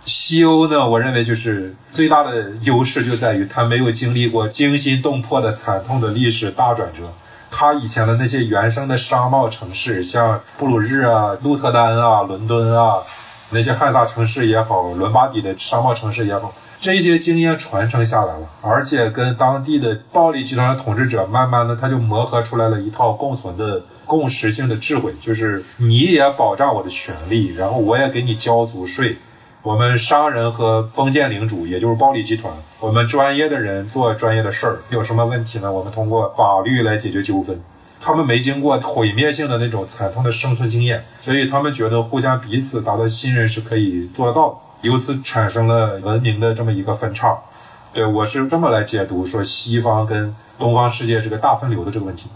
[0.02, 7.05] 西欧呢，我认为就是最大的优势就在于它没有经历过惊心动魄的惨痛的历史大转折。
[7.59, 12.97] 他以前的那些原生的商贸城市，像布鲁日啊、鹿特丹啊、伦敦啊，
[13.49, 29.16] 那些汉萨城市也好，伦巴底的商贸城市也好，这些经验传承下来了，而且跟当地的暴力集团的统治者，慢慢的他就磨合出来了一套共存的共识性的智慧，就是你也保障我的权利，然后我也给你交足税。
[29.62, 35.73] 我们商人和封建领主，也就是暴力集团，我们专业的人做专业的事儿，有什么问题呢？
[35.73, 37.59] 我们通过法律来解决纠纷。
[37.99, 47.39] 他们没经过毁灭性的那种惨痛的生存经验，所以他们觉得互相彼此达到信任是可以做到，由此产生了文明的这么一个分叉。
[47.95, 52.27] 对我是这么来解读说西方跟东方世界这个大分流的这个问题。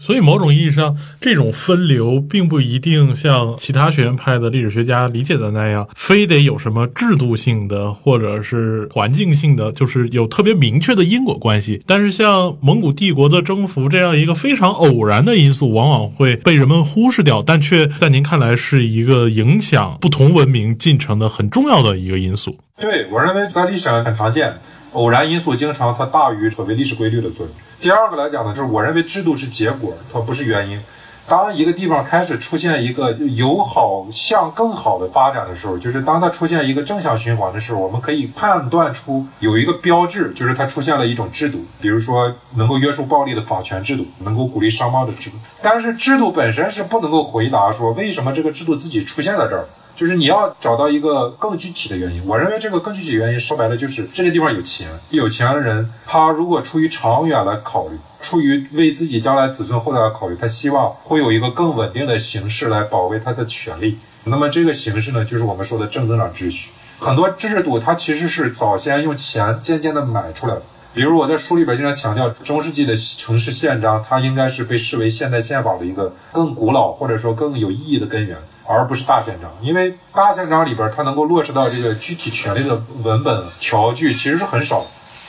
[0.00, 11.82] 所以，某种意义上，这种分流并不一定像其他学院派的历史学家理解的那样，非得有什么制度性的或者是环境性的，就是有特别明确的因果关系。
[11.86, 22.58] 但是，像蒙古帝国的征服这样一个非常偶然的因素，往往会被人们忽视掉，但却在您看来是一个影响不同文明进程的很重要的一个因素。
[22.80, 24.54] 对我认为，在历史上很常见，
[24.92, 27.54] 偶然因素经常它大于所谓历史规律的作用。
[27.80, 30.80] 第二个来讲呢，就是我认为制度是结果，它不是原因。
[31.26, 45.36] 当一个地方开始出现一个友好向更好的发展的时候，就是当它出现一个正向循环的时候，我们可以判断出有一个标志，就是它出现了一种制度，比如说能够约束暴力的法权制度，能够鼓励商贸的制度。
[45.62, 49.66] 但是制度本身是不能够回答说为什么这个制度自己出现在这儿。
[49.94, 63.98] 就是你要找到一个更具体的原因，我认为这个更具体的原因说白了就是这个地方有钱，有钱的人他如果出于长远来考虑，出于为自己将来子孙后代考虑，他希望会有一个更稳定的形式来保卫他的权利。
[64.24, 66.70] 那么这个形式呢，就是我们说的正增长秩序。
[66.98, 70.62] 很多制度它其实是早先用钱渐渐的买出来的。
[70.94, 79.50] 比如我在书里边经常强调，中世纪的城市宪章，它应该是被视为现代宪法的一个更古老或者说更有意义的根源，而不是大宪章。
[79.60, 84.84] 因为大宪章里边它能够落实到这个具体权利的文本条据其实是很少，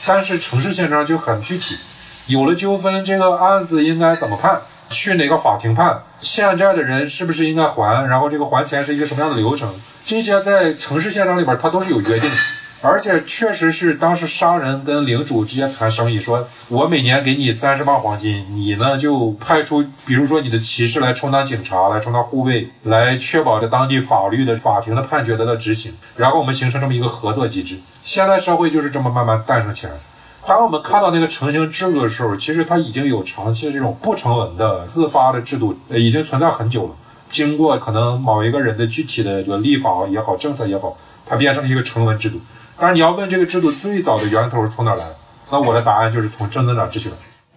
[0.06, 1.76] 但是城市宪章就很具体。
[2.26, 4.60] 有了纠纷，这个案子应该怎么判？
[4.88, 6.02] 去哪个法庭判？
[6.20, 8.06] 欠债的人是不是应该还？
[8.08, 9.68] 然后这个还钱是一个什么样的流程？
[10.04, 12.36] 这些在城市宪章里边它都是有约定的。
[12.82, 27.76] 而且确实是当时商人跟领主直接谈生意，说我每年给你三十万黄金，你呢就派出，比如说你的骑士来充当警察，来充当护卫，来确保这当地法律的法庭的判决得到执行，然后我们形成这么一个合作机制。
[28.04, 29.92] 现代社会就是这么慢慢诞生起来。
[30.46, 36.90] 当我们看到那个成型制度的时候，其实它已经有长期的这种不成文的自发的制度，已经存在很久了。
[37.28, 42.40] 经过可能某一个人的具体的这个立法也好，政策也好，它变成了一个成文制度。
[42.78, 45.04] 但是你要问这个制度最早的源头是从哪来，
[45.50, 47.10] 那我的答案就是从正增长秩序。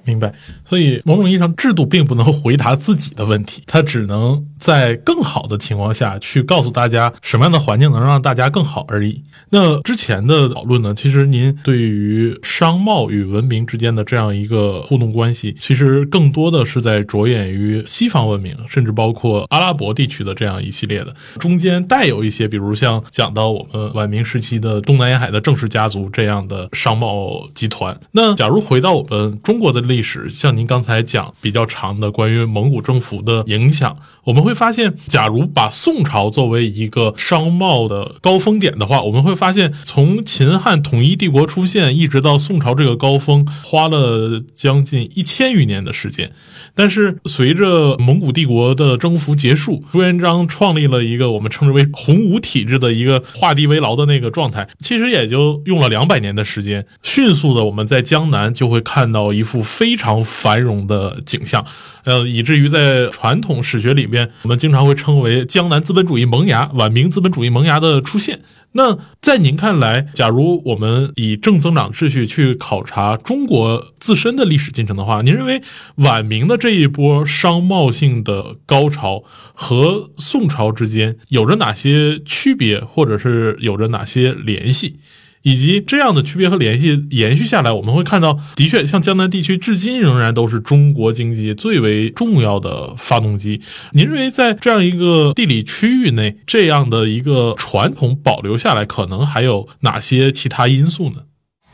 [0.06, 0.34] 明白，
[0.66, 9.24] 所以某种意义上，制度并不能回答自己的问题，它只能在更好的情况下去告诉大家什么样的环境能让大家更好而已。
[9.52, 28.00] 那之前的讨论呢，其实您对于商贸与文明之间的这样一个互动关系，其实更多的是在着眼于西方文明，甚至包括阿拉伯地区的这样一系列的，中间带有一些，比如像讲到我们晚明时期的东南沿海的正式家族这样的商贸集团。
[28.12, 46.32] 那假如回到我们中国的历，史像您刚才讲比较长的关于蒙古政府的影响，我们会会发现，假如把宋朝作为一个商贸的高峰点的话，我们会发现，从秦汉统一帝国出现一直到宋朝这个高峰，花了将近一千余年的时间。
[46.74, 61.64] 但是随着蒙古帝国的征服结束，朱元璋创立了一个我们称之为洪武体制的一个画地为牢的那个状态，其实也就用了两百年的时间，迅速的我们在江南就会看到一幅非常繁荣的景象，
[62.04, 68.42] 呃，以至于在传统史学里边，我们经常会称为江南资本主义萌芽、晚明资本主义萌芽的出现。
[68.74, 75.64] 那在您看来，假如我们以正增长秩序去考察中国自身的历史进程的话，您认为
[75.96, 79.24] 晚明的这一波商贸性的高潮
[79.56, 85.00] 和宋朝之间有着哪些区别，或者是有着哪些联系？
[85.44, 93.62] 以及这样的区别和联系延续下来，我们会看到，的确，像江南地区至今仍然都是中国经济最为重要的发动机。
[93.94, 101.22] 您认为，在这样一个地理区域内，这样的一个传统保留下来，可能还有哪些其他因素呢？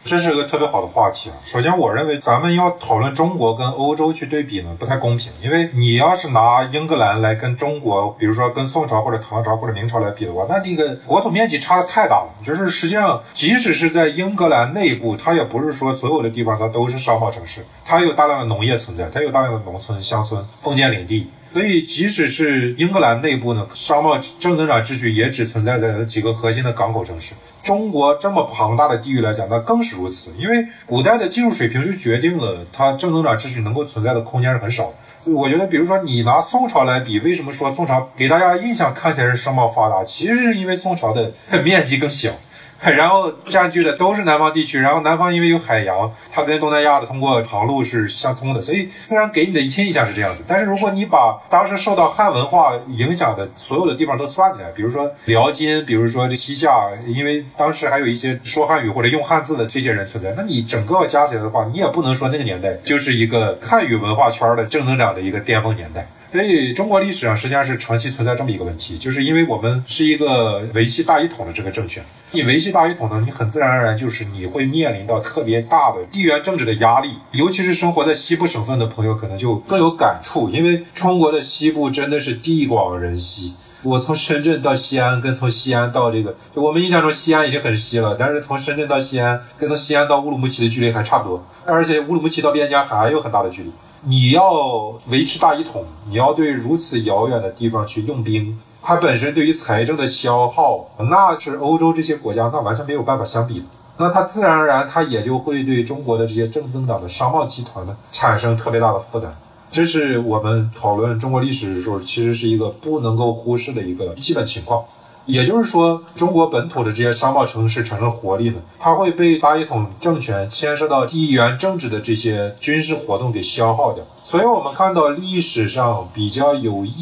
[0.05, 1.35] 这是个特别好的话题啊！
[1.43, 5.31] 首先，我认为咱们要讨论中国跟欧洲去对比呢，不太公平。
[5.41, 12.29] 因为你要是拿英格兰来跟中国，比如说跟宋朝或者唐朝或者明朝来比的话，那这个国土面积差的太大了。
[12.45, 21.31] 就是实际上，即使是在英格兰内部，它也不是说所有的地方它都是商贸城市，它有大量的农业存在，它有大量的农村、乡村、封建领地。
[21.55, 27.33] 所以，即使是英格兰内部呢，商贸正增长秩序也只存在在几个核心的港口城市。
[27.63, 30.31] 中国这么庞大的地域来讲，那更是如此。
[30.37, 34.93] 因为古代的技术水平就决定了它正增长秩序能够存在的空间是很少。
[35.23, 40.03] 所以，我觉得，比如说你拿宋朝来比，为什么说宋朝给大家印象看起来是商贸发达？
[40.03, 41.31] 其实是因为宋朝的
[41.63, 42.31] 面积更小。
[42.91, 50.43] 然后占据的都是南方地区，然后南方因为有海洋，它跟东南亚的通过航路是相通的，所以自然给你的印象是这样子。
[50.47, 66.07] 但是如果你把当时受到汉文化影响的所有的地方都算起来，比如说辽金，比如说这西夏，因为当时还有一些说汉语或者用汉字的这些人存在，那你整个加起来的话，你也不能说那个年代就是一个汉语文化圈的正增长的一个巅峰年代。
[66.35, 83.53] 所以中国历史上实际上是长期存在这么一个问题，就是因为我们是一个维系大一统的这个政权，你维系大一统呢，你很自然而然就是你会面临到特别大的地缘政治的压力，尤其是生活在西部省份的朋友可能就更有感触，因为中国的西部真的是地广人稀。
[83.83, 93.71] 我从深圳到西安，跟从西安到这个，我们印象中西安已经很西了，但是从深圳到西安，跟从西安到乌鲁木齐的距离还差不多，而且乌鲁木齐到边疆还有很大的距离。
[94.07, 103.65] 你要维持大一统，你要对如此遥远的地方去用兵，它本身对于财政的消耗，那是欧洲这些国家那完全没有办法相比的。
[103.97, 109.35] 那它自然而然，它也就会对中国的这些正增长的商贸集团呢产生特别大的负担。
[109.71, 114.85] 这是我们讨论中国历史的时候，其实是一个不能够忽视的一个基本情况。
[115.25, 124.03] 也就是说，中国本土的这些商贸城市产生活力呢，它会被八一统政权牵涉到地缘政治的这些军事活动给消耗掉。
[124.21, 126.93] 所以，我们看到历史上比较有意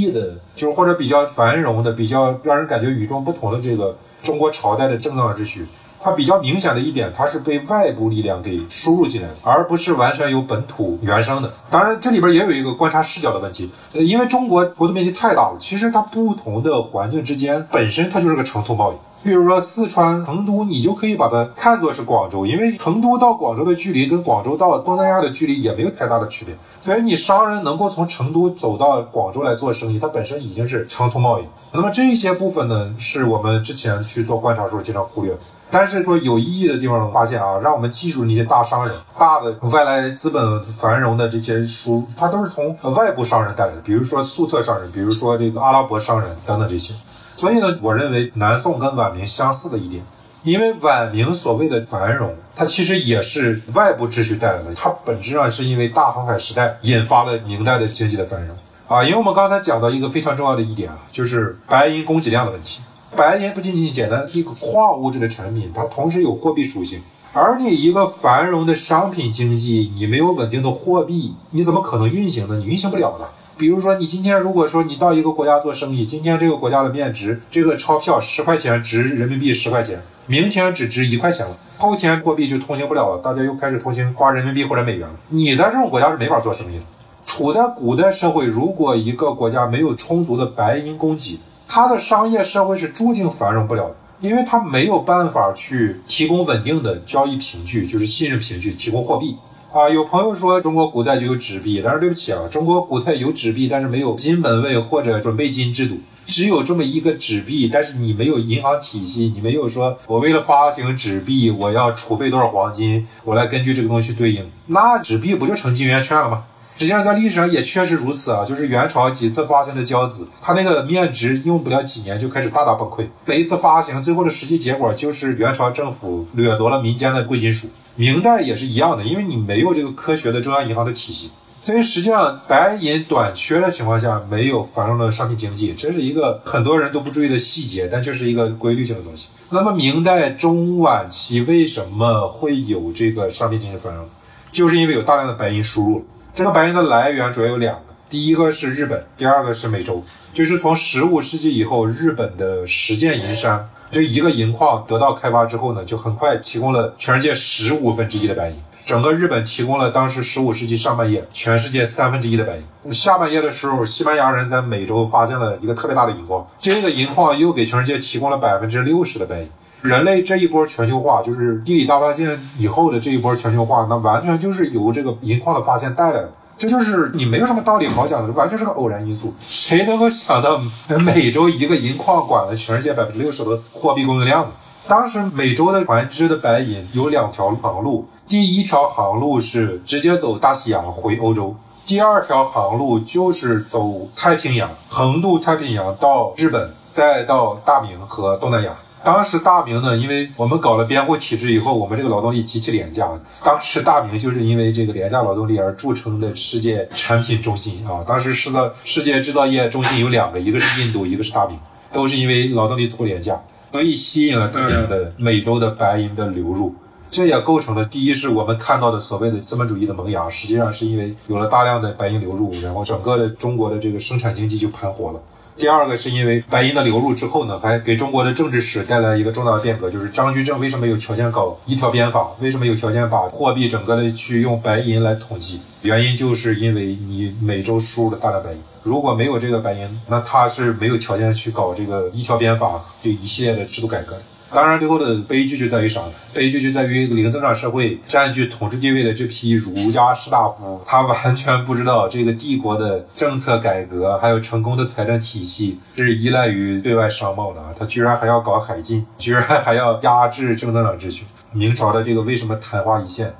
[0.00, 5.66] 义的，就是或者比较繁荣的、比较让人感觉与众不同的这个中国朝代的政党秩序。
[6.02, 11.52] 它比较明显的一点，它是被外部力量给输入进来的，而不是完全由本土原生的。
[11.70, 18.96] 当然，这里边也有一个观察视角的问题，因为中国国土面积太大了，其实它不同的环境之间本身它就是个长途贸易。
[19.24, 31.44] 比如说四川成都，你就可以把它看作是广州，因为成都到广州的距离跟广州到东南亚的距离也没有太大的区别，所以你商人能够从成都走到广州来做生意，它本身已经是长途贸易。
[31.70, 35.32] 那么这些部分呢，是我们之前去做观察时候经常忽略。
[35.72, 43.80] 但是说有意义的地方，发现啊，让我们记住那些大商人、大的外来资本繁荣的这些书，它都是从外部商人带来的。
[43.82, 46.92] 比如说粟特商人，比如说这个阿拉伯商人等等这些。
[47.34, 50.02] 所以呢，我认为南宋跟晚明相似的一点，
[50.42, 58.54] 因为晚明所谓的繁荣，它其实也是外部秩序带来的，它本质上是因为大航海时代引发了明代的经济的繁荣
[58.88, 59.02] 啊。
[59.02, 62.82] 因为我们刚才讲到一个非常重要的一点啊，就是白银供给量的问题。
[63.14, 67.00] 白银不仅仅简单一个矿物质的产品，它同时有货币属性。
[67.34, 72.56] 而你一个繁荣的商品经济，你没有稳定的货币，你怎么可能运行呢？
[72.56, 73.28] 你运行不了的。
[73.58, 85.14] 比如说，你今天如果说你到一个国家做生意，今天这个国家的面值，这个钞票十块钱值人民币十块钱，明天只值一块钱了，后天货币就通行不了了，大家又开始通行花人民币或者美元了。
[85.28, 86.84] 你在这种国家是没法做生意的。
[87.24, 91.38] 处在古代社会，如果一个国家没有充足的白银供给，
[91.74, 99.38] 它的商业社会是注定繁荣不了的，因为它没有办法去提供稳定的交易凭据，就是信任凭据，提供货币
[99.72, 99.88] 啊。
[99.88, 116.44] 有朋友说中国古代就有纸币，但是对不起啊，中国古代有纸币，但是没有金本位或者准备金制度，只有这么一个纸币，但是你没有银行体系，你没有说我为了发行纸币，我要储备多少黄金，我来根据这个东西对应，那纸币不就成金圆券了吗？
[116.82, 123.06] 实际上，在历史上也确实如此啊，就是元朝几次发行的交子，它那个面值用不了几年就开始大大崩溃。
[123.24, 127.68] 每一次发行，最后的实际结果就是元朝政府掠夺了民间的贵金属。
[127.94, 131.30] 明代也是一样的，因为你没有这个科学的中央银行的体系，
[131.60, 139.28] 所以实际上白银短缺的情况下，没有繁荣的商品经济，这是一个很多人都不注意的细节，但却是一个规律性的东西。
[139.50, 144.04] 那么明代中晚期为什么会有这个商品经济繁荣？
[144.50, 146.04] 就是因为有大量的白银输入了。
[146.34, 150.02] 这个白银的来源主要有两个，第一个是日本，第二个是美洲。
[150.32, 158.56] 就是从十五世纪以后，日本的石见银山这一个银矿得到开发之后呢，就很快提供了全世界十五分之一的白银。
[158.82, 162.90] 整个日本提供了当时十五世纪上半叶全世界三分之一的白银。
[162.90, 169.48] 下半叶的时候，西班牙人在美洲发现了一个特别大的银矿，这个银矿又给全世界提供了百分之六十的白银。
[169.82, 176.32] 人类这一波全球化，就是地理大发现以后的这一波全球化，那完全就是由这个银矿的发现带来的。
[176.56, 179.34] 这就是你没有什么道理好讲的，完全是个偶然因素。
[179.40, 180.60] 谁能够想到
[181.00, 184.50] 美洲一个银矿管了全世界百分之六十的货币供应量呢？
[184.86, 198.70] 当时美洲的船只的白银有两条航路，第一条航路是直接走大西洋回欧洲，第二条航路就是走太平洋，横渡太平洋到日本，再到大明和东南亚。
[199.04, 203.08] 当时大明呢，因为我们搞了编户体制以后，我们这个劳动力极其廉价。
[203.42, 208.04] 当时大明就是因为这个廉价劳动力而著称的世界产品中心啊。
[208.06, 211.58] 当时世造世界制造业中心有两个，一个是印度，一个是大明，
[211.92, 213.42] 都是因为劳动力粗廉价，
[213.72, 216.74] 所以吸引了大量的美洲的白银的流入。
[217.10, 225.20] 这也构成了第一是我们看到的所谓的资本主义的萌芽，实际上是因为有了大量的白银流入，然后整个的中国的这个生产经济就盘活了。
[225.62, 235.60] 第二个是因为白银的流入之后呢，还给中国的政治史带来一个重大的变革，就是张居正为什么有条件搞一条鞭法，为什么有条件把货币整个的去用白银来统计？
[235.82, 244.16] 原因就是因为你每周输入了大量白银，如果没有这个白银，那他是没有条件去搞这个一条鞭法这一系列的制度改革。
[244.54, 246.02] 当然，最后的悲剧就在于啥？
[246.34, 257.62] 悲剧就在于零增长社会占据统治地位的这批儒家士大夫，他完全不知道这个帝国的政策改革，还有成功的财政体系是依赖于对外商贸的。
[257.78, 261.24] 他居然还要搞海禁，居然还要压制正增长秩序。
[261.52, 263.32] 明朝的这个为什么昙花一现？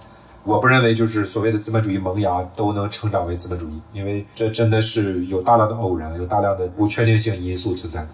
[0.44, 8.06] 我不认为就是所谓的资本主义萌芽都能成长为资本主义，因为这真的是有大量的偶然，有大量的不确定性因素存在，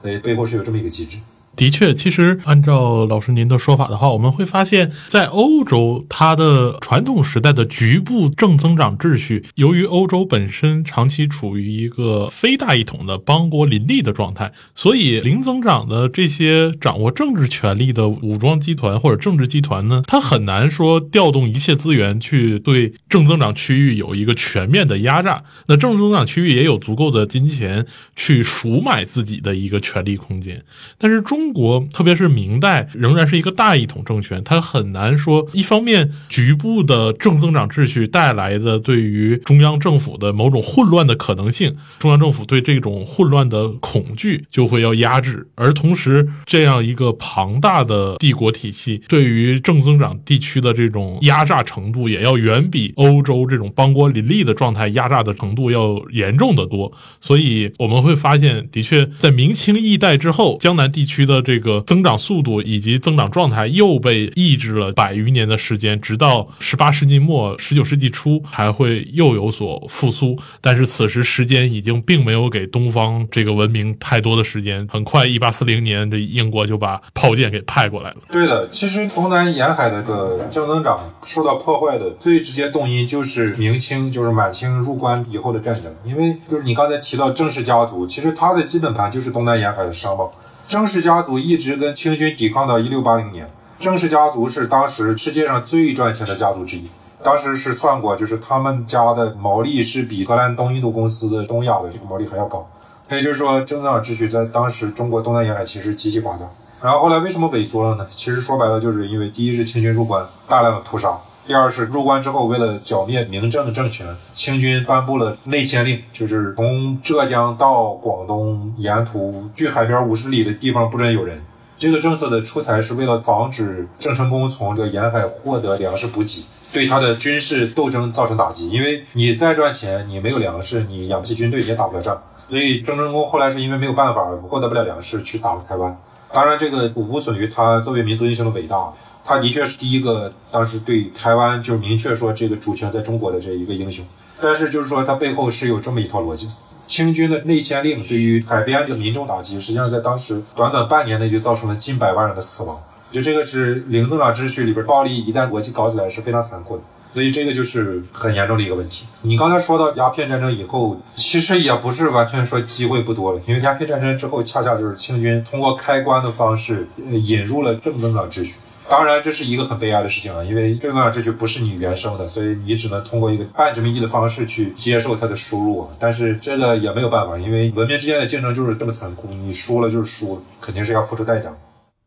[0.00, 1.18] 所以背后是有这么一个机制。
[1.56, 25.42] 的确，其实按照老师您的说法的话，我们会发现，在欧洲，它的传统时代的局部正增长秩序，由于欧洲本身长期处于一个非大一统的邦国林立的状态，所以零增长的这些掌握政治权力的武装集团或者政治集团呢，它很难说调动一切资源去对正增长区域有一个全面的压榨。
[25.68, 30.62] 那正增长区域也有足够的金钱去赎买自己的一个权力空间，
[30.98, 31.45] 但是中。
[31.46, 56.92] 中国特别是明代仍然是一个大一统政权，它很难说一方面局部的正增长秩序带来的对于中央政府的某种混乱的可能性，中央政府对这种混乱的恐惧就会要压制，而同时这样一个庞大的帝国体系对于正增长地区的这种压榨程度，也要远比欧洲这种邦国林立的状态压榨的程度要严重的多。
[57.20, 61.35] 所以我们会发现，的确在明清易代之后，江南地区的。
[61.42, 70.38] 这个增长速度以及增长状态又被抑制了百余年的时间，直到十八世纪末、十九世纪初还会又有所复苏。
[70.60, 74.86] 但是此时时间已经并没有给东方这个文明太多的时间。
[74.90, 78.16] 很快，一八四零年，这英国就把炮舰给派过来了。
[78.30, 85.84] 对的，其实东南沿海的这个正增长受到破坏的最直接动因就是明清，就是满清入关以后的战争。
[86.04, 90.32] 因为就是你刚才提到郑氏家族，其实它的基本盘就是东南沿海的商贸。
[90.68, 93.48] 郑氏家族一直跟清军抵抗到一六八零年。
[93.78, 96.90] 郑氏家族是当时世界上最赚钱的家族之一，
[97.22, 102.68] 当时是算过，就是他们家的毛利是比荷兰东印度公司的东亚的这个毛利还要高。
[103.10, 106.40] 也就是说，正增长秩序在当时中国东南沿海其实极其发达。
[106.82, 108.06] 然后后来为什么萎缩了呢？
[108.10, 111.16] 其实说白了，就是因为第一是清军入关，大量的屠杀。
[111.46, 121.40] 第二是入关之后，为了剿灭明政的政权，清军颁布了内迁令，就是从浙江到广东沿途距海边五十里的地方不准有人。
[121.76, 128.68] 这个政策的出台是为了防止郑成功从这个沿海获得粮食补给，对他的军事斗争造成打击。
[128.70, 132.20] 因为你再赚钱，你没有粮食，你养不起军队，也打不了仗。
[132.48, 135.96] 所以郑成功后来是因为没有办法，获得不了粮食，去打了台湾。
[136.32, 138.92] 当然，这个无损于他作为民族英雄的伟大。
[139.26, 144.06] 他的确是第一个当时对台湾就明确说这个主权在中国的这一个英雄，
[144.40, 146.48] 但是就是说他背后是有这么一套逻辑。
[146.86, 152.78] 清军的内迁令对于海边的民众打击，实际上在当时短短半年内就造成了近百万人的死亡。
[153.10, 159.06] 就这个是零增长秩序里边暴力一旦国际搞起来是非常残酷的，所以这个就是很严重的一个问题。
[159.22, 168.58] 你刚才说到鸦片战争以后，其实也不是完全说机会不多了，因为鸦片战争之后恰恰就是清军通过开关的方式引入了正增长秩序。
[168.88, 175.88] 当然，这是一个很悲哀的事情啊，因为正增长秩序不是你原生的，所以你只能通过一个半殖民地的方式去接受它的输入。
[175.98, 181.52] 但是这个也没有办法，因为文明之间的竞争就是这么残酷，你输了就是输，肯定是要付出代价。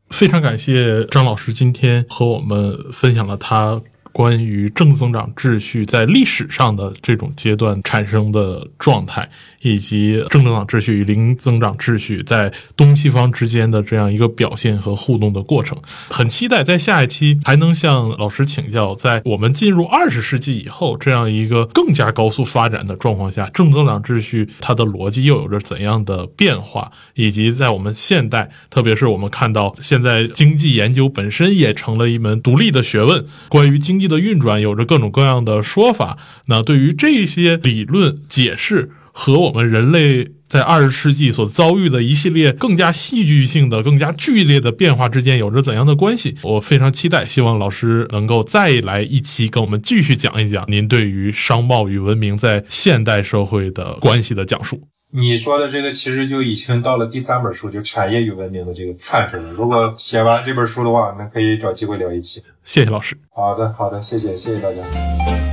[0.09, 3.81] 非常感谢张老师今天和我们分享了他。
[4.11, 9.29] 关于正增长秩序在历史上的这种阶段产生的状态，
[9.61, 15.77] 以及正增长秩序与零增长秩序在东西方之间的这样一个表现和互动的过程，
[16.09, 33.98] 很期待在下一期还能向老师请教，在我们进入二十世纪以后这样一个更加高速发展的状况下，正增长秩序它的逻辑又有着怎样的变化，以及在我们现代，特别是我们看到现在经济研究本身也成了一门独立的学问，关于经。
[33.99, 36.17] 经济的运转有着各种各样的说法。
[36.45, 46.35] 那对于这些理论解释和我们人类在二十世纪所遭遇的一系列更加戏剧性的、更加剧烈的变化之间有着怎样的关系？
[46.43, 54.87] 我非常期待，希望老师能够再来一期，跟我们继续讲一讲您对于商贸与文明在现代社会的关系的讲述。
[55.11, 59.51] 你说的这个其实就已经到了第三本书，就产业与文明的这个范畴了。
[59.53, 62.43] 如果写完这本书的话，那可以找机会聊一期。
[62.63, 63.17] 谢谢老师。
[63.31, 65.48] 好的，好的，谢谢，谢谢大家。